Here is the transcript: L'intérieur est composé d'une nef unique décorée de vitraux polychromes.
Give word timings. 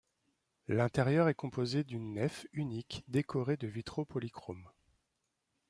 L'intérieur 0.67 1.29
est 1.29 1.35
composé 1.35 1.83
d'une 1.83 2.13
nef 2.13 2.47
unique 2.53 3.03
décorée 3.07 3.55
de 3.55 3.67
vitraux 3.67 4.03
polychromes. 4.03 4.67